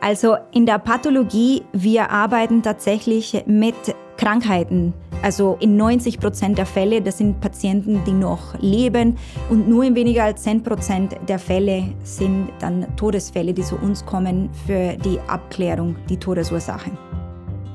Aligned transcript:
Also 0.00 0.36
in 0.52 0.64
der 0.64 0.78
Pathologie, 0.78 1.62
wir 1.72 2.10
arbeiten 2.10 2.62
tatsächlich 2.62 3.44
mit 3.46 3.74
Krankheiten. 4.16 4.94
Also 5.22 5.58
in 5.60 5.76
90 5.76 6.18
Prozent 6.18 6.56
der 6.56 6.64
Fälle, 6.64 7.02
das 7.02 7.18
sind 7.18 7.42
Patienten, 7.42 8.02
die 8.06 8.12
noch 8.12 8.58
leben 8.58 9.18
und 9.50 9.68
nur 9.68 9.84
in 9.84 9.94
weniger 9.94 10.24
als 10.24 10.42
10 10.44 10.62
Prozent 10.62 11.16
der 11.28 11.38
Fälle 11.38 11.92
sind 12.02 12.48
dann 12.60 12.86
Todesfälle, 12.96 13.52
die 13.52 13.62
zu 13.62 13.76
uns 13.76 14.04
kommen 14.06 14.48
für 14.66 14.96
die 15.04 15.20
Abklärung, 15.28 15.96
die 16.08 16.16
Todesursache. 16.16 16.90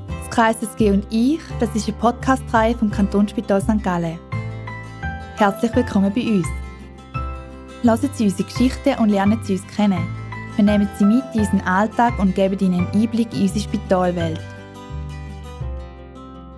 Das 0.08 0.30
Kreises 0.30 0.74
G 0.74 0.90
und 0.90 1.06
ich, 1.10 1.38
das 1.60 1.72
ist 1.76 1.86
eine 1.86 1.96
Podcast-Reihe 1.98 2.74
vom 2.74 2.90
Kantonsspital 2.90 3.60
St. 3.60 3.80
Gallen. 3.84 4.18
Herzlich 5.36 5.74
willkommen 5.76 6.12
bei 6.12 6.22
uns. 6.22 6.48
Lassen 7.84 8.10
Sie 8.14 8.24
unsere 8.24 8.48
Geschichte 8.48 8.96
und 8.98 9.10
lernen 9.10 9.38
Sie 9.44 9.52
uns 9.52 9.66
kennen. 9.76 10.15
Wir 10.56 10.64
nehmen 10.64 10.88
Sie 10.98 11.04
mit 11.04 11.22
in 11.34 11.40
unseren 11.40 11.60
Alltag 11.60 12.18
und 12.18 12.34
geben 12.34 12.58
Ihnen 12.58 12.86
einen 12.86 13.02
Einblick 13.02 13.30
in 13.34 13.42
unsere 13.42 13.60
Spitalwelt. 13.60 14.40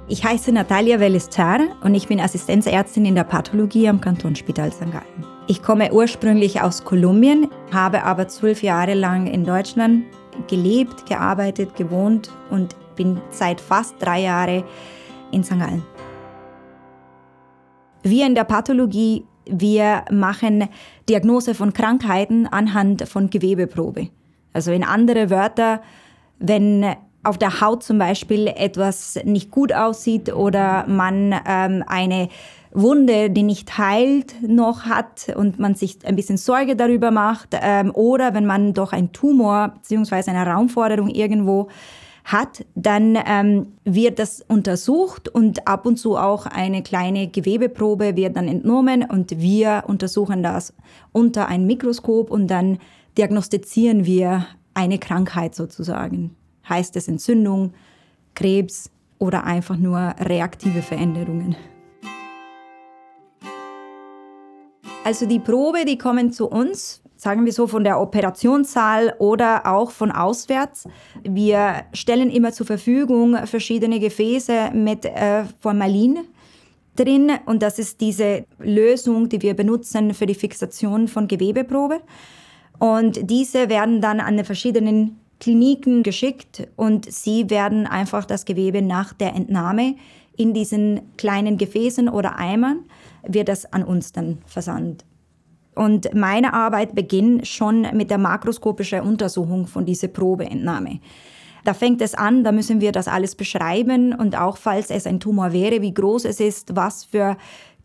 Ich 0.07 0.25
heiße 0.25 0.53
Natalia 0.53 1.01
Velestar 1.01 1.59
und 1.83 1.97
ich 1.97 2.07
bin 2.07 2.21
Assistenzärztin 2.21 3.05
in 3.05 3.17
der 3.17 3.25
Pathologie 3.25 3.89
am 3.89 4.01
Kantonsspital 4.01 4.73
St. 4.73 4.93
Gallen. 4.93 5.27
Ich 5.49 5.65
komme 5.65 5.93
ursprünglich 5.93 6.61
aus 6.61 6.85
Kolumbien, 6.85 7.49
habe 7.73 8.05
aber 8.05 8.29
zwölf 8.29 8.63
Jahre 8.63 8.95
lang 8.95 9.27
in 9.27 9.45
Deutschland 9.45 10.05
gelebt, 10.47 11.07
gearbeitet, 11.07 11.75
gewohnt 11.75 12.31
und 12.51 12.77
bin 12.95 13.21
seit 13.31 13.61
fast 13.61 13.97
drei 13.99 14.23
Jahren 14.23 14.63
in 15.33 15.43
St. 15.43 15.59
Gallen. 15.59 15.83
Wir 18.05 18.29
in 18.29 18.37
der 18.37 18.45
Pathologie 18.45 19.27
wir 19.51 20.05
machen 20.11 20.69
Diagnose 21.09 21.55
von 21.55 21.73
Krankheiten 21.73 22.47
anhand 22.47 23.09
von 23.09 23.31
Gewebeprobe. 23.31 24.09
Also 24.53 24.73
in 24.73 24.85
andere 24.85 25.31
Wörter, 25.31 25.83
wenn 26.39 26.85
auf 27.23 27.39
der 27.39 27.61
Haut 27.61 27.83
zum 27.83 27.99
Beispiel 27.99 28.47
etwas 28.47 29.19
nicht 29.25 29.51
gut 29.51 29.73
aussieht 29.73 30.33
oder 30.33 30.87
man 30.87 31.35
ähm, 31.47 31.85
eine 31.87 32.29
Wunde, 32.73 33.31
die 33.31 33.43
nicht 33.43 33.79
heilt, 33.79 34.35
noch 34.43 34.85
hat 34.85 35.35
und 35.35 35.59
man 35.59 35.75
sich 35.75 35.99
ein 36.05 36.17
bisschen 36.17 36.37
Sorge 36.37 36.77
darüber 36.77 37.11
macht 37.11 37.57
ähm, 37.61 37.91
oder 37.95 38.35
wenn 38.35 38.47
man 38.47 38.75
doch 38.75 38.93
einen 38.93 39.13
Tumor 39.13 39.69
bzw. 39.69 40.31
eine 40.31 40.47
Raumforderung 40.47 41.09
irgendwo 41.09 41.69
hat, 42.29 42.67
dann 42.75 43.19
ähm, 43.27 43.73
wird 43.85 44.19
das 44.19 44.45
untersucht 44.47 45.31
und 45.31 45.67
ab 45.67 45.87
und 45.87 45.97
zu 45.97 46.19
auch 46.19 46.45
eine 46.45 46.83
kleine 46.83 47.29
Gewebeprobe 47.29 48.17
wird 48.17 48.37
dann 48.37 48.49
entnommen 48.49 49.03
und 49.03 49.41
wir 49.41 49.85
untersuchen 49.87 50.43
das 50.43 50.75
unter 51.13 51.49
ein 51.49 51.67
Mikroskop 51.67 52.31
und 52.31 52.49
dann 52.49 52.79
diagnostizieren 53.17 54.05
wir 54.05 54.47
eine 54.75 54.99
Krankheit 54.99 55.55
sozusagen. 55.55 56.37
Heißt 56.69 56.97
es 56.97 57.09
Entzündung, 57.09 57.73
Krebs 58.35 58.91
oder 59.19 59.45
einfach 59.45 59.79
nur 59.79 60.15
reaktive 60.21 60.83
Veränderungen. 60.83 61.57
Also 65.09 65.25
die 65.25 65.39
Probe, 65.39 65.87
die 65.87 65.97
kommen 65.97 66.33
zu 66.33 66.51
uns 66.51 67.01
sagen 67.17 67.47
wir 67.47 67.53
so, 67.55 67.67
von 67.67 67.83
der 67.83 67.99
Operationssaal 67.99 69.15
oder 69.19 69.65
auch 69.65 69.91
von 69.91 70.13
auswärts. 70.13 70.87
Wir 71.25 71.85
stellen 71.95 72.29
immer 72.29 72.53
zur 72.53 72.67
Verfügung 72.67 73.35
verschiedene 73.47 74.01
Gefäße 74.01 74.71
mit 74.75 75.07
äh, 75.07 75.45
Formalin 75.61 76.19
drin 76.95 77.33
und 77.47 77.63
das 77.63 77.79
ist 77.79 78.03
diese 78.03 78.45
Lösung, 78.59 79.31
die 79.31 79.41
wir 79.41 79.55
benutzen 79.55 80.13
für 80.13 80.27
die 80.27 80.35
Fixation 80.35 81.09
von 81.09 81.27
Gewebeprobe. 81.27 82.03
Und 82.79 83.31
diese 83.31 83.71
werden 83.71 84.03
dann 84.03 84.21
an 84.21 84.45
verschiedenen 84.45 85.19
Kliniken 85.41 86.03
geschickt 86.03 86.69
und 86.77 87.11
sie 87.11 87.49
werden 87.49 87.87
einfach 87.87 88.27
das 88.27 88.45
Gewebe 88.45 88.83
nach 88.83 89.15
der 89.15 89.35
Entnahme 89.35 89.95
in 90.39 90.55
diesen 90.55 91.17
kleinen 91.17 91.59
Gefäßen 91.59 92.09
oder 92.09 92.39
Eimern, 92.39 92.85
wird 93.27 93.49
das 93.49 93.71
an 93.73 93.85
uns 93.85 94.13
dann 94.13 94.39
versandt. 94.47 95.05
Und 95.75 96.13
meine 96.15 96.55
Arbeit 96.55 96.95
beginnt 96.95 97.47
schon 97.47 97.87
mit 97.93 98.11
der 98.11 98.19
makroskopischen 98.19 99.01
Untersuchung 99.01 99.67
von 99.67 99.85
dieser 99.85 100.09
Probeentnahme. 100.09 101.01
Da 101.65 101.75
fängt 101.75 102.01
es 102.01 102.15
an, 102.15 102.45
da 102.45 102.53
müssen 102.53 102.81
wir 102.81 102.93
das 102.93 103.09
alles 103.09 103.35
beschreiben 103.35 104.15
und 104.15 104.39
auch 104.39 104.57
falls 104.57 104.91
es 104.91 105.07
ein 105.07 105.21
Tumor 105.21 105.53
wäre, 105.53 105.83
wie 105.83 105.93
groß 105.93 106.25
es 106.25 106.41
ist, 106.41 106.75
was 106.75 107.05
für 107.05 107.37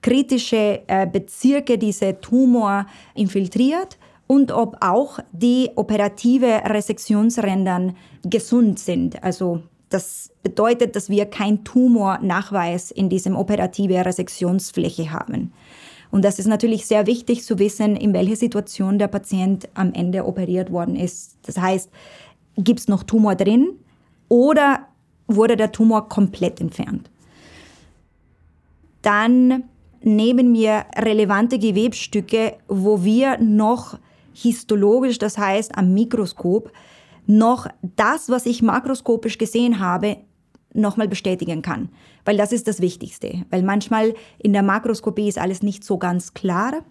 kritische 0.02 0.82
äh, 0.88 1.08
Bezirke 1.08 1.78
dieser 1.78 2.22
Tumor 2.22 2.86
infiltriert 3.14 3.98
und 4.28 4.52
ob 4.52 4.78
auch 4.82 5.20
die 5.32 5.70
operative 5.76 6.62
Resektionsrändern 6.66 7.96
gesund 8.24 8.80
sind. 8.80 9.24
Also 9.24 9.62
das 9.94 10.32
bedeutet, 10.42 10.96
dass 10.96 11.10
wir 11.10 11.26
kein 11.26 11.64
Tumornachweis 11.64 12.92
in 12.92 13.10
diesem 13.10 13.36
operative 13.36 14.06
Resektionsfläche 14.06 15.12
haben. 15.12 15.54
Und 16.12 16.24
das 16.26 16.38
ist 16.38 16.48
natürlich 16.48 16.86
sehr 16.86 17.08
wichtig 17.08 17.44
zu 17.44 17.58
wissen, 17.60 17.96
in 17.96 18.14
welcher 18.14 18.36
Situation 18.36 19.00
der 19.00 19.08
Patient 19.08 19.68
am 19.74 19.94
Ende 19.94 20.26
operiert 20.26 20.72
worden 20.72 20.96
ist. 20.96 21.38
Das 21.46 21.58
heißt, 21.58 21.90
gibt 22.58 22.82
es 22.82 22.88
noch 22.88 23.04
Tumor 23.04 23.36
drin 23.36 23.72
oder 24.30 24.88
wurde 25.28 25.58
der 25.58 25.72
Tumor 25.72 26.10
komplett 26.10 26.62
entfernt? 26.62 27.10
Dann 29.02 29.64
nehmen 30.02 30.54
wir 30.54 30.86
relevante 30.96 31.58
Gewebstücke, 31.58 32.58
wo 32.68 33.04
wir 33.04 33.38
noch 33.40 33.98
histologisch, 34.34 35.18
das 35.18 35.38
heißt 35.38 35.78
am 35.78 35.94
Mikroskop, 35.94 36.72
noch 37.26 37.68
das, 37.82 38.30
was 38.30 38.46
ich 38.46 38.62
makroskopisch 38.62 39.38
gesehen 39.38 39.80
habe, 39.80 40.18
nochmal 40.74 41.08
bestätigen 41.08 41.62
kann. 41.62 41.90
Weil 42.26 42.38
das 42.38 42.52
ist 42.52 42.68
das 42.68 42.82
Wichtigste. 42.82 43.46
Weil 43.50 43.64
manchmal 43.64 44.14
in 44.40 44.54
der 44.54 44.64
Makroskopie 44.64 45.28
ist 45.28 45.38
alles 45.38 45.62
nicht 45.62 45.84
so 45.84 45.98
ganz 45.98 46.34
klar. 46.34 46.84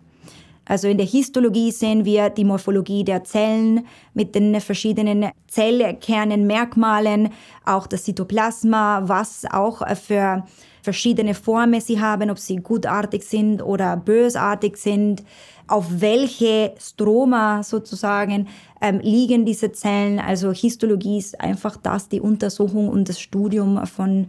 Also 0.65 0.87
in 0.89 0.97
der 0.97 1.07
Histologie 1.07 1.73
sehen 1.73 2.05
wir 2.05 2.31
die 2.31 2.45
Morphologie 2.45 3.03
der 3.03 3.25
Zellen 3.25 3.87
mit 4.15 4.35
den 4.35 4.61
verschiedenen 4.61 5.31
Zellkernen, 5.49 6.47
Merkmalen, 6.47 7.31
auch 7.65 7.87
das 7.89 8.05
Zytoplasma, 8.05 9.03
was 9.07 9.45
auch 9.51 9.83
für 9.97 10.45
verschiedene 10.83 11.35
Formen 11.35 11.81
sie 11.81 12.01
haben, 12.01 12.31
ob 12.31 12.39
sie 12.39 12.57
gutartig 12.57 13.23
sind 13.23 13.63
oder 13.63 13.97
bösartig 13.97 14.77
sind, 14.77 15.23
auf 15.69 15.87
welche 15.89 16.75
Stroma 16.79 17.63
sozusagen 17.63 18.49
ähm, 18.81 19.01
liegen 19.01 19.47
diese 19.47 19.73
Zellen. 19.73 20.19
Also 20.19 20.53
Histologie 20.53 21.19
ist 21.19 21.41
einfach 21.41 21.77
das, 21.77 22.09
die 22.09 22.21
Untersuchung 22.21 22.89
und 22.89 23.09
das 23.09 23.21
Studium 23.21 23.87
von, 23.87 24.29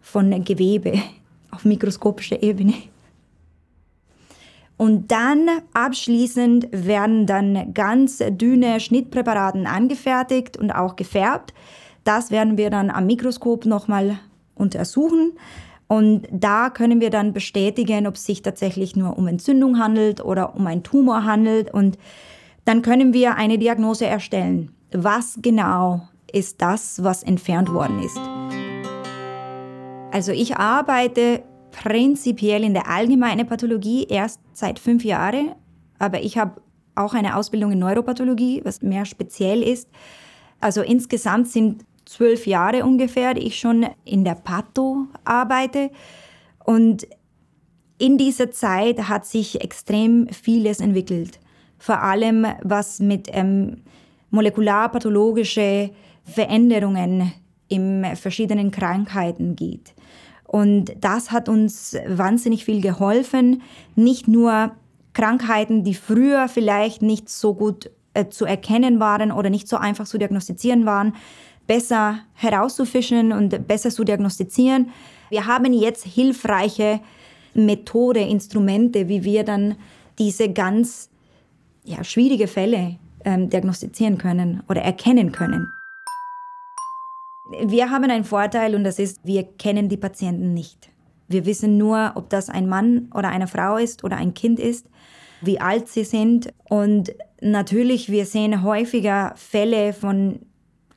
von 0.00 0.44
Gewebe 0.44 0.94
auf 1.50 1.64
mikroskopischer 1.64 2.42
Ebene. 2.42 2.74
Und 4.76 5.12
dann 5.12 5.48
abschließend 5.74 6.68
werden 6.72 7.26
dann 7.26 7.72
ganz 7.72 8.18
dünne 8.30 8.80
Schnittpräparaten 8.80 9.66
angefertigt 9.66 10.56
und 10.56 10.72
auch 10.72 10.96
gefärbt. 10.96 11.54
Das 12.02 12.32
werden 12.32 12.56
wir 12.56 12.68
dann 12.70 12.90
am 12.90 13.06
Mikroskop 13.06 13.64
nochmal 13.64 14.18
untersuchen. 14.56 15.32
Und 15.92 16.26
da 16.30 16.70
können 16.70 17.02
wir 17.02 17.10
dann 17.10 17.34
bestätigen, 17.34 18.06
ob 18.06 18.14
es 18.14 18.24
sich 18.24 18.40
tatsächlich 18.40 18.96
nur 18.96 19.18
um 19.18 19.26
Entzündung 19.26 19.78
handelt 19.78 20.24
oder 20.24 20.56
um 20.56 20.66
einen 20.66 20.82
Tumor 20.82 21.24
handelt. 21.24 21.70
Und 21.70 21.98
dann 22.64 22.80
können 22.80 23.12
wir 23.12 23.36
eine 23.36 23.58
Diagnose 23.58 24.06
erstellen. 24.06 24.74
Was 24.92 25.38
genau 25.42 26.08
ist 26.32 26.62
das, 26.62 27.04
was 27.04 27.22
entfernt 27.22 27.70
worden 27.70 28.02
ist? 28.02 28.18
Also 30.12 30.32
ich 30.32 30.56
arbeite 30.56 31.42
prinzipiell 31.72 32.64
in 32.64 32.72
der 32.72 32.88
allgemeinen 32.88 33.46
Pathologie 33.46 34.04
erst 34.04 34.40
seit 34.54 34.78
fünf 34.78 35.04
Jahren, 35.04 35.50
aber 35.98 36.22
ich 36.22 36.38
habe 36.38 36.62
auch 36.94 37.12
eine 37.12 37.36
Ausbildung 37.36 37.70
in 37.70 37.80
Neuropathologie, 37.80 38.62
was 38.64 38.80
mehr 38.80 39.04
speziell 39.04 39.62
ist. 39.62 39.90
Also 40.58 40.80
insgesamt 40.80 41.48
sind 41.48 41.84
zwölf 42.04 42.46
Jahre 42.46 42.84
ungefähr, 42.84 43.36
ich 43.36 43.58
schon 43.58 43.86
in 44.04 44.24
der 44.24 44.34
Patho 44.34 45.06
arbeite. 45.24 45.90
Und 46.64 47.06
in 47.98 48.18
dieser 48.18 48.50
Zeit 48.50 49.08
hat 49.08 49.26
sich 49.26 49.60
extrem 49.60 50.28
vieles 50.28 50.80
entwickelt 50.80 51.38
vor 51.82 52.00
allem 52.00 52.46
was 52.62 53.00
mit 53.00 53.28
ähm, 53.32 53.78
molekularpathologische 54.30 55.90
Veränderungen 56.22 57.32
in 57.66 58.06
verschiedenen 58.14 58.70
Krankheiten 58.70 59.56
geht. 59.56 59.92
Und 60.44 60.92
das 61.00 61.32
hat 61.32 61.48
uns 61.48 61.96
wahnsinnig 62.06 62.64
viel 62.64 62.80
geholfen, 62.80 63.62
nicht 63.96 64.28
nur 64.28 64.70
Krankheiten, 65.12 65.82
die 65.82 65.94
früher 65.94 66.46
vielleicht 66.46 67.02
nicht 67.02 67.28
so 67.28 67.52
gut 67.52 67.90
äh, 68.14 68.28
zu 68.28 68.44
erkennen 68.44 69.00
waren 69.00 69.32
oder 69.32 69.50
nicht 69.50 69.66
so 69.66 69.76
einfach 69.76 70.06
zu 70.06 70.18
diagnostizieren 70.18 70.86
waren, 70.86 71.16
besser 71.66 72.20
herauszufischen 72.34 73.32
und 73.32 73.66
besser 73.66 73.90
zu 73.90 74.04
diagnostizieren. 74.04 74.90
Wir 75.30 75.46
haben 75.46 75.72
jetzt 75.72 76.04
hilfreiche 76.04 77.00
Methode, 77.54 78.20
Instrumente, 78.20 79.08
wie 79.08 79.24
wir 79.24 79.44
dann 79.44 79.76
diese 80.18 80.52
ganz 80.52 81.10
ja, 81.84 82.04
schwierige 82.04 82.48
Fälle 82.48 82.96
ähm, 83.24 83.50
diagnostizieren 83.50 84.18
können 84.18 84.62
oder 84.68 84.82
erkennen 84.82 85.32
können. 85.32 85.68
Wir 87.64 87.90
haben 87.90 88.04
einen 88.04 88.24
Vorteil 88.24 88.74
und 88.74 88.84
das 88.84 88.98
ist, 88.98 89.20
wir 89.24 89.42
kennen 89.42 89.88
die 89.88 89.96
Patienten 89.96 90.54
nicht. 90.54 90.90
Wir 91.28 91.46
wissen 91.46 91.78
nur, 91.78 92.12
ob 92.14 92.30
das 92.30 92.48
ein 92.48 92.68
Mann 92.68 93.10
oder 93.14 93.28
eine 93.28 93.46
Frau 93.46 93.76
ist 93.76 94.04
oder 94.04 94.16
ein 94.16 94.34
Kind 94.34 94.58
ist, 94.58 94.86
wie 95.40 95.60
alt 95.60 95.88
sie 95.88 96.04
sind. 96.04 96.52
Und 96.68 97.14
natürlich, 97.40 98.10
wir 98.10 98.26
sehen 98.26 98.62
häufiger 98.62 99.32
Fälle 99.36 99.92
von 99.92 100.40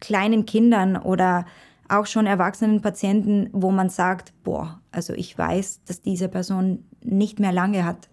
kleinen 0.06 0.46
Kindern 0.46 0.98
oder 0.98 1.46
auch 1.90 2.06
schon 2.06 2.28
erwachsenen 2.28 2.82
Patienten, 2.82 3.50
wo 3.54 3.72
man 3.72 3.90
sagt, 3.90 4.34
boah, 4.44 4.80
also 4.92 5.14
ich 5.14 5.38
weiß, 5.38 5.82
dass 5.86 6.02
diese 6.02 6.30
Person 6.30 6.86
nicht 7.04 7.40
mehr 7.40 7.52
lange 7.52 7.86
hat. 7.86 8.10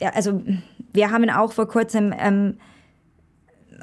Ja, 0.00 0.10
also 0.10 0.42
wir 0.92 1.10
haben 1.10 1.28
auch 1.30 1.52
vor 1.52 1.68
kurzem 1.68 2.14
ähm, 2.18 2.56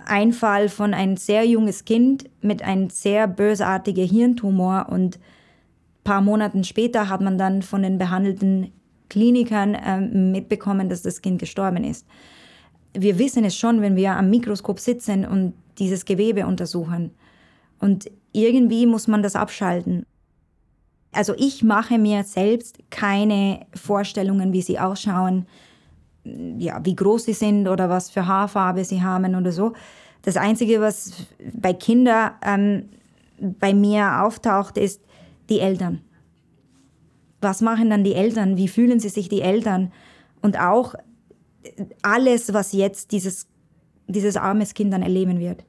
einen 0.05 0.33
Fall 0.33 0.69
von 0.69 0.93
ein 0.93 1.17
sehr 1.17 1.45
junges 1.45 1.85
Kind 1.85 2.29
mit 2.41 2.63
einem 2.63 2.89
sehr 2.89 3.27
bösartigen 3.27 4.07
Hirntumor 4.07 4.87
und 4.89 5.17
ein 5.17 6.03
paar 6.03 6.21
Monaten 6.21 6.63
später 6.63 7.09
hat 7.09 7.21
man 7.21 7.37
dann 7.37 7.61
von 7.61 7.83
den 7.83 7.97
behandelten 7.97 8.71
Klinikern 9.09 9.77
ähm, 9.85 10.31
mitbekommen, 10.31 10.89
dass 10.89 11.03
das 11.03 11.21
Kind 11.21 11.39
gestorben 11.39 11.83
ist. 11.83 12.07
Wir 12.93 13.19
wissen 13.19 13.45
es 13.45 13.55
schon, 13.55 13.81
wenn 13.81 13.95
wir 13.95 14.13
am 14.13 14.29
Mikroskop 14.29 14.79
sitzen 14.79 15.25
und 15.25 15.53
dieses 15.79 16.05
Gewebe 16.05 16.45
untersuchen. 16.45 17.11
Und 17.79 18.09
irgendwie 18.31 18.85
muss 18.85 19.07
man 19.07 19.23
das 19.23 19.35
abschalten. 19.35 20.05
Also 21.11 21.33
ich 21.37 21.63
mache 21.63 21.97
mir 21.97 22.23
selbst 22.23 22.79
keine 22.89 23.65
Vorstellungen, 23.73 24.53
wie 24.53 24.61
sie 24.61 24.79
ausschauen, 24.79 25.45
ja, 26.23 26.79
wie 26.85 26.95
groß 26.95 27.25
sie 27.25 27.33
sind 27.33 27.67
oder 27.67 27.89
was 27.89 28.09
für 28.09 28.27
Haarfarbe 28.27 28.85
sie 28.85 29.01
haben 29.01 29.35
oder 29.35 29.51
so. 29.51 29.73
Das 30.21 30.37
Einzige, 30.37 30.79
was 30.79 31.25
bei 31.53 31.73
Kindern 31.73 32.31
ähm, 32.45 32.89
bei 33.59 33.73
mir 33.73 34.21
auftaucht, 34.21 34.77
ist 34.77 35.01
die 35.49 35.59
Eltern. 35.59 36.01
Was 37.41 37.61
machen 37.61 37.89
dann 37.89 38.03
die 38.03 38.13
Eltern? 38.13 38.55
Wie 38.55 38.67
fühlen 38.67 38.99
sie 38.99 39.09
sich 39.09 39.27
die 39.27 39.41
Eltern? 39.41 39.91
Und 40.41 40.59
auch 40.59 40.93
alles, 42.03 42.53
was 42.53 42.71
jetzt 42.71 43.11
dieses, 43.11 43.47
dieses 44.11 44.37
armes 44.37 44.73
Kind 44.73 44.93
dann 44.93 45.01
erleben 45.01 45.39
wird 45.39 45.63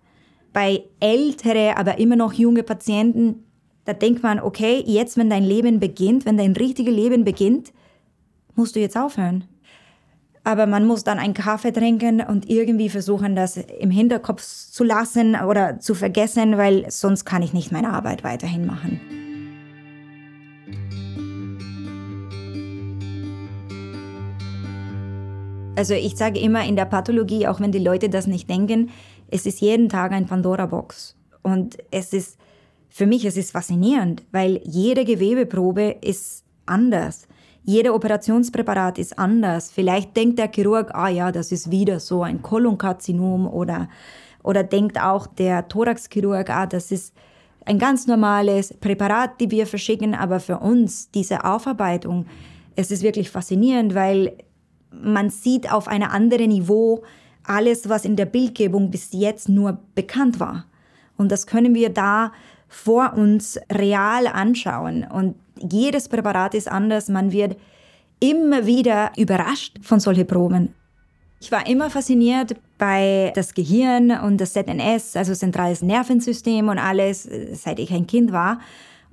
bei 0.52 0.84
ältere, 1.00 1.76
aber 1.76 1.98
immer 1.98 2.16
noch 2.16 2.32
junge 2.32 2.62
Patienten, 2.62 3.44
da 3.84 3.92
denkt 3.92 4.22
man, 4.22 4.38
okay, 4.38 4.82
jetzt, 4.86 5.16
wenn 5.16 5.30
dein 5.30 5.42
Leben 5.42 5.80
beginnt, 5.80 6.24
wenn 6.24 6.36
dein 6.36 6.52
richtiges 6.52 6.94
Leben 6.94 7.24
beginnt, 7.24 7.72
musst 8.54 8.76
du 8.76 8.80
jetzt 8.80 8.96
aufhören. 8.96 9.44
Aber 10.44 10.66
man 10.66 10.86
muss 10.86 11.04
dann 11.04 11.18
einen 11.18 11.34
Kaffee 11.34 11.72
trinken 11.72 12.20
und 12.20 12.50
irgendwie 12.50 12.88
versuchen, 12.88 13.36
das 13.36 13.56
im 13.56 13.90
Hinterkopf 13.90 14.42
zu 14.42 14.84
lassen 14.84 15.36
oder 15.36 15.78
zu 15.78 15.94
vergessen, 15.94 16.58
weil 16.58 16.90
sonst 16.90 17.24
kann 17.24 17.42
ich 17.42 17.52
nicht 17.52 17.72
meine 17.72 17.92
Arbeit 17.92 18.24
weiterhin 18.24 18.66
machen. 18.66 19.21
Also 25.74 25.94
ich 25.94 26.16
sage 26.16 26.38
immer 26.38 26.64
in 26.64 26.76
der 26.76 26.84
Pathologie, 26.84 27.46
auch 27.46 27.58
wenn 27.58 27.72
die 27.72 27.78
Leute 27.78 28.10
das 28.10 28.26
nicht 28.26 28.48
denken, 28.48 28.90
es 29.30 29.46
ist 29.46 29.60
jeden 29.60 29.88
Tag 29.88 30.12
ein 30.12 30.26
Pandora-Box. 30.26 31.16
Und 31.42 31.78
es 31.90 32.12
ist, 32.12 32.38
für 32.90 33.06
mich, 33.06 33.24
es 33.24 33.38
ist 33.38 33.52
faszinierend, 33.52 34.22
weil 34.32 34.60
jede 34.64 35.04
Gewebeprobe 35.04 35.96
ist 36.02 36.44
anders. 36.66 37.26
Jeder 37.64 37.94
Operationspräparat 37.94 38.98
ist 38.98 39.18
anders. 39.18 39.70
Vielleicht 39.70 40.14
denkt 40.14 40.38
der 40.38 40.50
Chirurg, 40.52 40.94
ah 40.94 41.08
ja, 41.08 41.32
das 41.32 41.52
ist 41.52 41.70
wieder 41.70 42.00
so 42.00 42.22
ein 42.22 42.42
Kolonkarzinom 42.42 43.46
oder, 43.48 43.88
oder 44.42 44.62
denkt 44.64 45.00
auch 45.00 45.26
der 45.26 45.68
Thoraxchirurg, 45.68 46.50
ah, 46.50 46.66
das 46.66 46.92
ist 46.92 47.14
ein 47.64 47.78
ganz 47.78 48.06
normales 48.06 48.74
Präparat, 48.74 49.40
die 49.40 49.50
wir 49.50 49.66
verschicken, 49.66 50.14
aber 50.14 50.38
für 50.38 50.58
uns 50.58 51.10
diese 51.10 51.44
Aufarbeitung, 51.44 52.26
es 52.76 52.90
ist 52.90 53.02
wirklich 53.02 53.30
faszinierend, 53.30 53.94
weil 53.94 54.36
man 54.92 55.30
sieht 55.30 55.72
auf 55.72 55.88
einem 55.88 56.08
anderen 56.08 56.48
Niveau, 56.48 57.02
alles, 57.44 57.88
was 57.88 58.04
in 58.04 58.16
der 58.16 58.26
Bildgebung 58.26 58.90
bis 58.90 59.08
jetzt 59.12 59.48
nur 59.48 59.78
bekannt 59.94 60.38
war. 60.38 60.66
Und 61.16 61.32
das 61.32 61.46
können 61.46 61.74
wir 61.74 61.90
da 61.90 62.32
vor 62.68 63.14
uns 63.14 63.58
real 63.70 64.26
anschauen. 64.26 65.04
Und 65.04 65.34
jedes 65.60 66.08
Präparat 66.08 66.54
ist 66.54 66.70
anders. 66.70 67.08
Man 67.08 67.32
wird 67.32 67.56
immer 68.20 68.66
wieder 68.66 69.12
überrascht 69.16 69.78
von 69.82 70.00
solchen 70.00 70.26
Proben. 70.26 70.74
Ich 71.40 71.50
war 71.50 71.66
immer 71.66 71.90
fasziniert 71.90 72.54
bei 72.78 73.32
das 73.34 73.52
Gehirn 73.54 74.12
und 74.12 74.40
das 74.40 74.52
ZNS, 74.52 75.16
also 75.16 75.34
zentrales 75.34 75.82
Nervensystem 75.82 76.68
und 76.68 76.78
alles, 76.78 77.28
seit 77.52 77.80
ich 77.80 77.92
ein 77.92 78.06
Kind 78.06 78.30
war. 78.30 78.60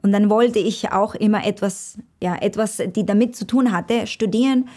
Und 0.03 0.11
dann 0.11 0.29
wollte 0.29 0.59
ich 0.59 0.91
auch 0.91 1.15
immer 1.15 1.45
etwas, 1.45 1.97
ja, 2.21 2.35
etwas, 2.35 2.81
die 2.95 3.05
damit 3.05 3.35
zu 3.35 3.45
tun 3.45 3.71
hatte, 3.71 4.05
studieren. 4.07 4.69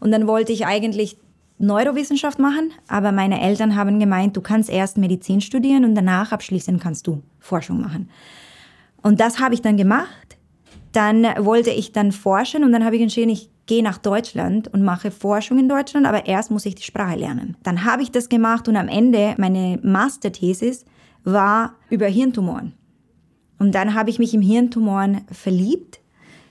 Und 0.00 0.12
dann 0.12 0.26
wollte 0.26 0.52
ich 0.52 0.66
eigentlich 0.66 1.16
Neurowissenschaft 1.58 2.38
machen, 2.38 2.72
aber 2.86 3.10
meine 3.10 3.40
Eltern 3.40 3.74
haben 3.74 3.98
gemeint, 3.98 4.36
du 4.36 4.40
kannst 4.40 4.70
erst 4.70 4.96
Medizin 4.96 5.40
studieren 5.40 5.84
und 5.84 5.94
danach 5.94 6.30
abschließend 6.30 6.80
kannst 6.80 7.06
du 7.06 7.22
Forschung 7.40 7.80
machen. 7.80 8.08
Und 9.02 9.20
das 9.20 9.40
habe 9.40 9.54
ich 9.54 9.62
dann 9.62 9.76
gemacht. 9.76 10.36
Dann 10.92 11.24
wollte 11.44 11.70
ich 11.70 11.92
dann 11.92 12.12
forschen 12.12 12.64
und 12.64 12.72
dann 12.72 12.84
habe 12.84 12.96
ich 12.96 13.02
entschieden, 13.02 13.30
ich 13.30 13.50
gehe 13.66 13.82
nach 13.82 13.98
Deutschland 13.98 14.72
und 14.72 14.82
mache 14.82 15.10
Forschung 15.10 15.58
in 15.58 15.68
Deutschland, 15.68 16.06
aber 16.06 16.26
erst 16.26 16.50
muss 16.50 16.64
ich 16.64 16.74
die 16.74 16.82
Sprache 16.82 17.18
lernen. 17.18 17.56
Dann 17.62 17.84
habe 17.84 18.02
ich 18.02 18.10
das 18.10 18.28
gemacht 18.28 18.68
und 18.68 18.76
am 18.76 18.88
Ende 18.88 19.34
meine 19.36 19.78
Masterthesis 19.82 20.86
war 21.24 21.74
über 21.90 22.06
Hirntumoren. 22.06 22.72
Und 23.58 23.74
dann 23.74 23.94
habe 23.94 24.10
ich 24.10 24.18
mich 24.18 24.32
im 24.32 24.40
Hirntumoren 24.40 25.22
verliebt. 25.30 26.00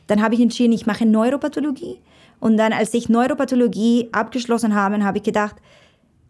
Dann 0.06 0.22
habe 0.22 0.36
ich 0.36 0.42
entschieden, 0.42 0.74
ich 0.74 0.86
mache 0.86 1.06
Neuropathologie 1.06 2.00
und 2.40 2.58
dann, 2.58 2.74
als 2.74 2.94
ich 2.94 3.10
Neuropathologie 3.10 4.10
abgeschlossen 4.12 4.76
habe, 4.76 5.04
habe 5.04 5.18
ich 5.18 5.24
gedacht, 5.24 5.56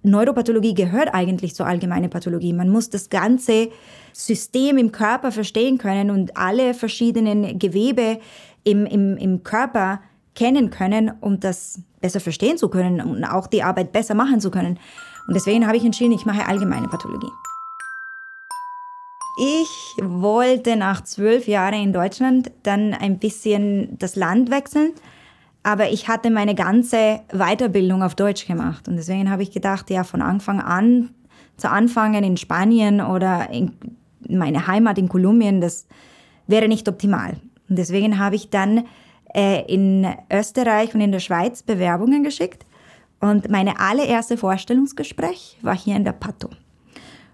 Neuropathologie 0.03 0.73
gehört 0.73 1.13
eigentlich 1.13 1.53
zur 1.53 1.65
allgemeinen 1.65 2.09
Pathologie. 2.09 2.53
Man 2.53 2.69
muss 2.69 2.89
das 2.89 3.09
ganze 3.09 3.69
System 4.13 4.77
im 4.77 4.91
Körper 4.91 5.31
verstehen 5.31 5.77
können 5.77 6.11
und 6.11 6.37
alle 6.37 6.73
verschiedenen 6.73 7.59
Gewebe 7.59 8.19
im, 8.63 8.85
im, 8.85 9.17
im 9.17 9.43
Körper 9.43 10.01
kennen 10.35 10.69
können, 10.69 11.11
um 11.19 11.39
das 11.39 11.81
besser 11.99 12.19
verstehen 12.19 12.57
zu 12.57 12.69
können 12.69 13.01
und 13.01 13.25
auch 13.25 13.47
die 13.47 13.63
Arbeit 13.63 13.91
besser 13.91 14.13
machen 14.13 14.39
zu 14.39 14.51
können. 14.51 14.79
Und 15.27 15.35
deswegen 15.35 15.67
habe 15.67 15.77
ich 15.77 15.83
entschieden, 15.83 16.13
ich 16.13 16.25
mache 16.25 16.47
allgemeine 16.47 16.87
Pathologie. 16.87 17.31
Ich 19.39 19.97
wollte 20.01 20.77
nach 20.77 21.03
zwölf 21.03 21.47
Jahren 21.47 21.81
in 21.81 21.93
Deutschland 21.93 22.51
dann 22.63 22.93
ein 22.93 23.19
bisschen 23.19 23.97
das 23.99 24.15
Land 24.15 24.49
wechseln 24.49 24.93
aber 25.67 25.89
ich 25.89 26.07
hatte 26.07 26.29
meine 26.29 26.55
ganze 26.55 27.19
Weiterbildung 27.33 28.01
auf 28.01 28.15
Deutsch 28.15 28.47
gemacht. 28.47 28.87
Und 28.87 28.95
deswegen 28.95 29.29
habe 29.29 29.43
ich 29.43 29.51
gedacht, 29.51 29.89
ja, 29.89 30.05
von 30.05 30.21
Anfang 30.21 30.61
an 30.61 31.09
zu 31.57 31.69
anfangen 31.69 32.23
in 32.23 32.37
Spanien 32.37 33.01
oder 33.01 33.49
in 33.49 33.73
meine 34.29 34.67
Heimat 34.67 34.97
in 34.97 35.09
Kolumbien, 35.09 35.59
das 35.59 35.85
wäre 36.47 36.69
nicht 36.69 36.87
optimal. 36.87 37.35
Und 37.67 37.77
deswegen 37.77 38.17
habe 38.17 38.37
ich 38.37 38.49
dann 38.49 38.85
äh, 39.35 39.65
in 39.65 40.07
Österreich 40.31 40.95
und 40.95 41.01
in 41.01 41.11
der 41.11 41.19
Schweiz 41.19 41.63
Bewerbungen 41.63 42.23
geschickt. 42.23 42.65
Und 43.19 43.49
meine 43.49 43.77
allererste 43.77 44.37
Vorstellungsgespräch 44.37 45.57
war 45.63 45.75
hier 45.75 45.97
in 45.97 46.05
der 46.05 46.13
Pato. 46.13 46.49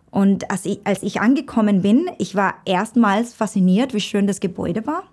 Und 0.10 0.50
als 0.50 0.66
ich, 0.66 0.80
als 0.86 1.04
ich 1.04 1.22
angekommen 1.22 1.84
bin, 1.84 2.10
ich 2.18 2.34
war 2.34 2.56
erstmals 2.66 3.36
fasziniert, 3.36 3.94
wie 3.94 4.02
schön 4.02 4.26
das 4.26 4.40
Gebäude 4.40 4.88
war. 4.88 5.04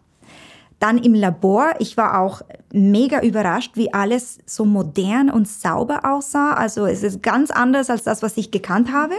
Dann 0.81 0.99
im 0.99 1.15
Labor, 1.15 1.75
ich 1.79 1.97
war 1.97 2.21
auch 2.21 2.43
mega 2.73 3.21
überrascht, 3.21 3.77
wie 3.77 3.93
alles 3.93 4.39
so 4.47 4.65
modern 4.65 5.31
und 5.31 5.47
sauber 5.47 6.01
aussah. 6.05 6.55
Also 6.55 6.87
es 6.87 7.03
ist 7.03 7.23
ganz 7.23 7.51
anders 7.51 7.91
als 7.91 8.03
das, 8.03 8.23
was 8.23 8.37
ich 8.37 8.51
gekannt 8.51 8.93
habe. 8.93 9.15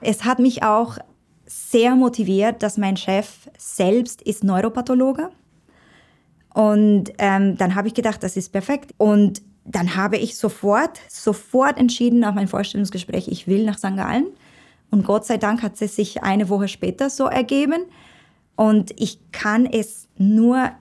Es 0.00 0.24
hat 0.24 0.38
mich 0.38 0.62
auch 0.62 0.98
sehr 1.46 1.96
motiviert, 1.96 2.62
dass 2.62 2.78
mein 2.78 2.96
Chef 2.96 3.48
selbst 3.58 4.22
ist 4.22 4.44
Neuropathologe. 4.44 5.30
Und 6.54 7.12
ähm, 7.18 7.56
dann 7.56 7.74
habe 7.74 7.88
ich 7.88 7.94
gedacht, 7.94 8.22
das 8.22 8.36
ist 8.36 8.50
perfekt. 8.52 8.92
Und 8.98 9.42
dann 9.64 9.96
habe 9.96 10.16
ich 10.16 10.36
sofort, 10.36 11.00
sofort 11.08 11.78
entschieden 11.78 12.18
nach 12.18 12.34
meinem 12.34 12.48
Vorstellungsgespräch, 12.48 13.28
ich 13.28 13.46
will 13.46 13.64
nach 13.64 13.78
St. 13.78 13.96
Gallen. 13.96 14.26
Und 14.90 15.06
Gott 15.06 15.24
sei 15.24 15.38
Dank 15.38 15.62
hat 15.62 15.80
es 15.80 15.96
sich 15.96 16.22
eine 16.22 16.48
Woche 16.48 16.68
später 16.68 17.08
so 17.10 17.26
ergeben. 17.26 17.84
Und 18.60 18.92
ich 19.00 19.18
kann 19.32 19.64
es 19.64 20.06
nur 20.18 20.72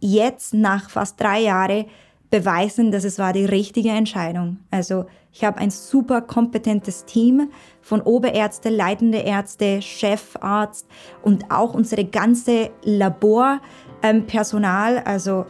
jetzt 0.00 0.54
nach 0.54 0.88
fast 0.88 1.20
drei 1.20 1.40
Jahren 1.40 1.84
beweisen, 2.30 2.90
dass 2.90 3.04
es 3.04 3.18
war 3.18 3.34
die 3.34 3.44
richtige 3.44 3.90
Entscheidung. 3.90 4.60
Also 4.70 5.04
ich 5.30 5.44
habe 5.44 5.58
ein 5.58 5.68
super 5.68 6.22
kompetentes 6.22 7.04
Team 7.04 7.50
von 7.82 8.00
Oberärzte, 8.00 8.70
leitende 8.70 9.18
Ärzte, 9.18 9.82
Chefarzt 9.82 10.86
und 11.22 11.50
auch 11.50 11.74
unsere 11.74 12.06
ganze 12.06 12.70
Laborpersonal. 12.82 14.96
Ähm, 14.96 15.02
also 15.04 15.44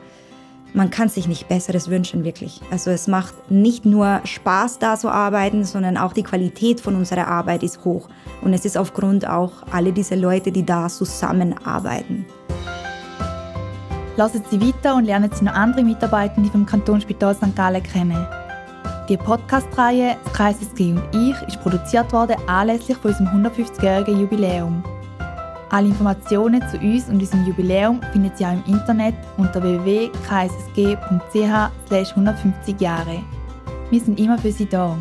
man 0.74 0.90
kann 0.90 1.08
sich 1.08 1.26
nicht 1.28 1.48
Besseres 1.48 1.88
wünschen, 1.88 2.24
wirklich. 2.24 2.60
Also 2.70 2.90
es 2.90 3.06
macht 3.06 3.50
nicht 3.50 3.84
nur 3.84 4.20
Spaß, 4.24 4.78
da 4.78 4.96
zu 4.96 5.08
arbeiten, 5.08 5.64
sondern 5.64 5.96
auch 5.96 6.12
die 6.12 6.22
Qualität 6.22 6.80
von 6.80 6.94
unserer 6.94 7.26
Arbeit 7.26 7.62
ist 7.62 7.84
hoch. 7.84 8.08
Und 8.42 8.52
es 8.52 8.64
ist 8.64 8.76
aufgrund 8.76 9.26
auch 9.26 9.52
alle 9.70 9.92
diese 9.92 10.14
Leute, 10.14 10.52
die 10.52 10.64
da 10.64 10.88
zusammenarbeiten. 10.88 12.26
Lassen 14.16 14.42
Sie 14.50 14.60
weiter 14.60 14.96
und 14.96 15.04
lernen 15.04 15.30
Sie 15.32 15.44
noch 15.44 15.54
andere 15.54 15.84
Mitarbeitende 15.84 16.50
vom 16.50 16.66
Kantonsspital 16.66 17.34
St. 17.34 17.54
Gallen 17.54 17.82
kennen. 17.82 18.26
Die 19.08 19.16
Podcast-Reihe 19.16 20.16
«Kreises 20.34 20.74
G 20.74 20.92
und 20.92 21.02
ich» 21.14 21.36
ist 21.48 21.60
produziert 21.62 22.12
worden 22.12 22.36
anlässlich 22.46 22.98
von 22.98 23.12
unserem 23.12 23.46
150-jährigen 23.46 24.20
Jubiläum. 24.20 24.82
Alle 25.70 25.88
Informationen 25.88 26.62
zu 26.68 26.78
uns 26.78 27.08
und 27.08 27.20
unserem 27.20 27.46
Jubiläum 27.46 28.00
finden 28.12 28.30
Sie 28.34 28.46
auch 28.46 28.52
im 28.52 28.64
Internet 28.72 29.14
unter 29.36 29.62
www.kssg.ch 29.62 30.10
150 31.90 32.80
Jahre. 32.80 33.22
Wir 33.90 34.00
sind 34.00 34.18
immer 34.18 34.38
für 34.38 34.52
Sie 34.52 34.66
da. 34.66 34.96